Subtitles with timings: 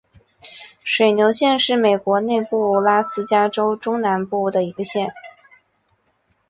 [0.83, 5.13] 水牛县是美国内布拉斯加州中南部的一个县。